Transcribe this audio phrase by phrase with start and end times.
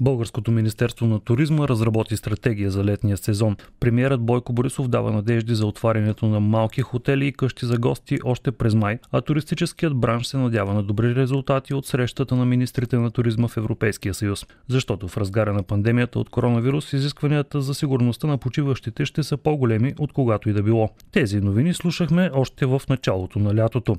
[0.00, 3.56] Българското Министерство на туризма разработи стратегия за летния сезон.
[3.80, 8.52] Премьерът Бойко Борисов дава надежди за отварянето на малки хотели и къщи за гости още
[8.52, 13.10] през май, а туристическият бранш се надява на добри резултати от срещата на министрите на
[13.10, 14.46] туризма в Европейския съюз.
[14.68, 19.94] Защото в разгара на пандемията от коронавирус изискванията за сигурността на почиващите ще са по-големи
[19.98, 20.88] от когато и да било.
[21.12, 23.96] Тези новини слушахме още в началото на лятото.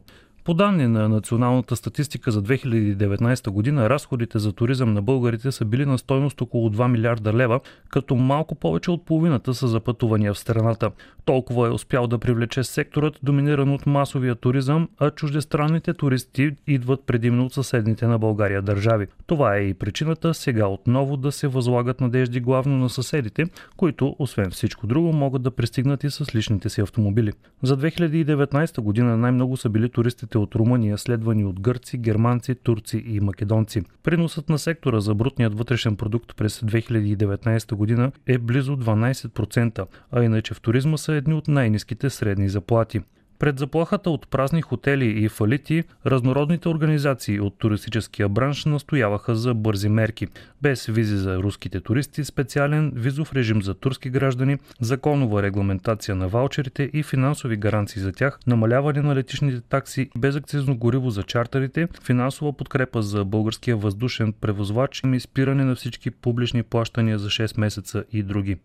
[0.49, 5.85] По данни на националната статистика за 2019 година, разходите за туризъм на българите са били
[5.85, 10.39] на стойност около 2 милиарда лева, като малко повече от половината са за пътувания в
[10.39, 10.91] страната.
[11.25, 17.45] Толкова е успял да привлече секторът, доминиран от масовия туризъм, а чуждестранните туристи идват предимно
[17.45, 19.07] от съседните на България държави.
[19.27, 23.45] Това е и причината сега отново да се възлагат надежди главно на съседите,
[23.77, 27.31] които, освен всичко друго, могат да пристигнат и с личните си автомобили.
[27.63, 33.19] За 2019 година най-много са били туристите от Румъния, следвани от гърци, германци, турци и
[33.19, 33.81] македонци.
[34.03, 40.53] Приносът на сектора за брутният вътрешен продукт през 2019 година е близо 12%, а иначе
[40.53, 43.01] в туризма са едни от най-низките средни заплати.
[43.39, 49.89] Пред заплахата от празни хотели и фалити, разнородните организации от туристическия бранш настояваха за бързи
[49.89, 50.27] мерки.
[50.61, 56.89] Без визи за руските туристи, специален визов режим за турски граждани, законова регламентация на ваучерите
[56.93, 63.01] и финансови гаранции за тях, намаляване на летишните такси, безакцизно гориво за чартерите, финансова подкрепа
[63.01, 68.57] за българския въздушен превозвач и спиране на всички публични плащания за 6 месеца и други.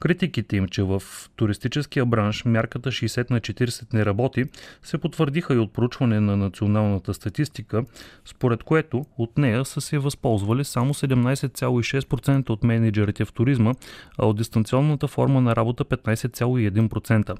[0.00, 1.02] Критиките им, че в
[1.36, 4.44] туристическия бранш мярката 60 на 40 не работи,
[4.82, 7.84] се потвърдиха и от проучване на националната статистика,
[8.24, 13.74] според което от нея са се възползвали само 17,6% от менеджерите в туризма,
[14.18, 17.36] а от дистанционната форма на работа 15,1%.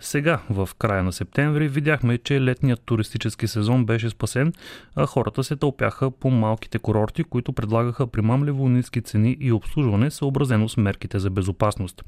[0.00, 4.52] Сега, в края на септември, видяхме, че летният туристически сезон беше спасен,
[4.96, 10.68] а хората се тълпяха по малките курорти, които предлагаха примамливо ниски цени и обслужване, съобразено
[10.68, 12.04] с мерките за безопасност.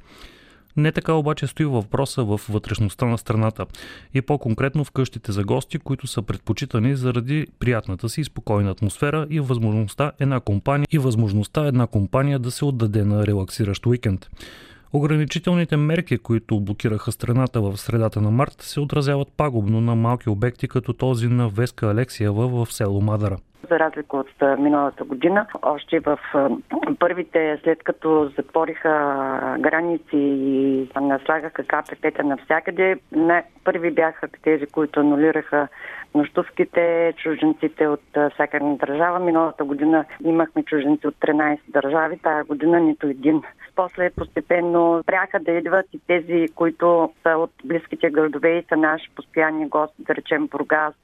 [0.77, 3.67] Не така обаче стои въпроса в вътрешността на страната
[4.15, 9.27] и по-конкретно в къщите за гости, които са предпочитани заради приятната си и спокойна атмосфера
[9.31, 14.29] и възможността една компания и възможността една компания да се отдаде на релаксиращ уикенд.
[14.93, 20.69] Ограничителните мерки, които блокираха страната в средата на март, се отразяват пагубно на малки обекти,
[20.69, 23.39] като този на Веска Алексиева в село Мадара
[23.71, 25.47] за разлика от миналата година.
[25.63, 26.19] Още в
[26.99, 28.89] първите, след като затвориха
[29.61, 32.97] граници и наслагаха КПП-та навсякъде,
[33.65, 35.69] първи бяха тези, които анулираха
[36.15, 38.03] нощувките, чужденците от
[38.35, 39.19] всяка една държава.
[39.19, 43.43] Миналата година имахме чужденци от 13 държави, тая година нито един.
[43.77, 49.11] После постепенно пряха да идват и тези, които са от близките градове и са наши
[49.17, 50.95] постоянни гости, да речем Бургас,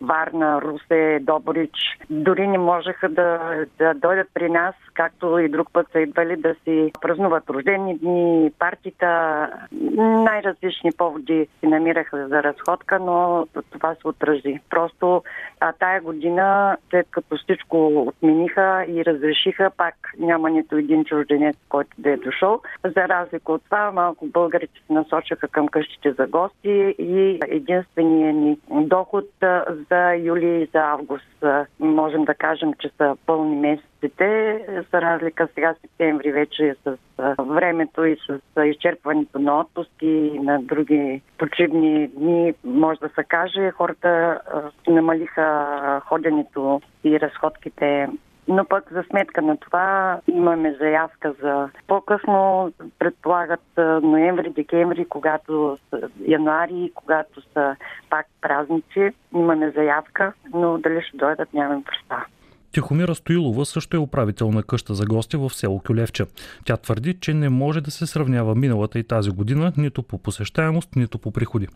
[0.00, 1.70] Варна, Русе, Добрич.
[2.10, 6.54] Дори не можеха да, да дойдат при нас, както и друг път са идвали да
[6.64, 9.48] си празнуват рождени дни, партита.
[9.98, 14.60] Най-различни поводи си намираха за разходка, но това се отрази.
[14.70, 15.22] Просто
[15.62, 21.90] а тая година, след като всичко отмениха и разрешиха, пак няма нито един чужденец, който
[21.98, 22.60] да е дошъл.
[22.84, 28.58] За разлика от това, малко българите се насочаха към къщите за гости и единственият ни
[28.70, 29.24] доход
[29.90, 31.44] за юли и за август
[31.80, 33.56] можем да кажем, че са пълни
[34.02, 34.58] месеците,
[34.92, 36.96] за разлика сега септември вече с
[37.38, 43.70] времето и с изчерпването на отпуски и на други почивни дни, може да се каже,
[43.70, 44.40] хората
[44.88, 48.08] намалиха ходенето и разходките
[48.48, 53.60] но пък за сметка на това имаме заявка за по-късно, предполагат
[54.02, 57.76] ноември, декември, когато са януари, когато са
[58.10, 59.10] пак празници.
[59.34, 62.24] Имаме заявка, но дали ще дойдат, нямам представа.
[62.72, 66.24] Тихомира Стоилова също е управител на къща за гости в село Кюлевче.
[66.64, 70.96] Тя твърди, че не може да се сравнява миналата и тази година нито по посещаемост,
[70.96, 71.68] нито по приходи.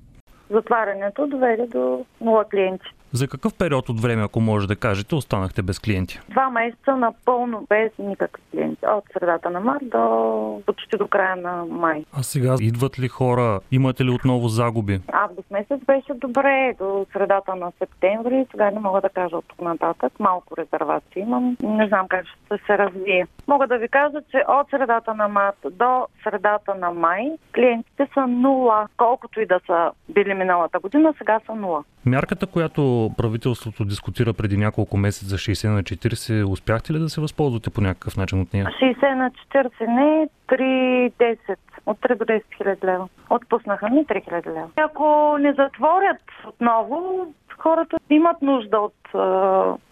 [0.50, 2.86] Затварянето доведе до нула клиенти.
[3.12, 6.20] За какъв период от време, ако може да кажете, останахте без клиенти?
[6.28, 8.86] Два месеца напълно без никакви клиенти.
[8.86, 12.04] От средата на март до почти до края на май.
[12.12, 13.60] А сега идват ли хора?
[13.72, 15.00] Имате ли отново загуби?
[15.12, 18.46] Август месец беше добре до средата на септември.
[18.50, 20.12] Сега не мога да кажа от тук нататък.
[20.20, 21.56] Малко резервации имам.
[21.62, 23.26] Не знам как ще се развие.
[23.48, 28.26] Мога да ви кажа, че от средата на март до средата на май клиентите са
[28.26, 28.88] нула.
[28.96, 31.84] Колкото и да са били миналата година, сега са нула.
[32.06, 37.20] Мярката, която правителството дискутира преди няколко месеца за 60 на 40, успяхте ли да се
[37.20, 38.66] възползвате по някакъв начин от нея?
[38.82, 41.56] 60 на 40 не, 3-10.
[41.86, 43.08] От 3 до 10 хиляди лева.
[43.30, 44.68] Отпуснаха ми 3 хиляди лева.
[44.76, 47.26] Ако не затворят отново,
[47.58, 48.94] хората имат нужда от...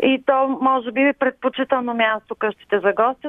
[0.03, 3.23] И то може би предпочитано място къщите за гости,